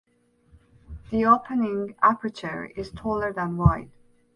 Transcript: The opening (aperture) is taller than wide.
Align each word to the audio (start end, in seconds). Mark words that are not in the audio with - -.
The 1.11 1.25
opening 1.25 1.93
(aperture) 2.01 2.65
is 2.75 2.89
taller 2.89 3.31
than 3.31 3.55
wide. 3.57 3.91